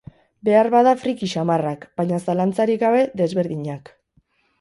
[0.47, 3.93] Beharbada friki samarrak, baina, zalantzarik gabe, desberdinak.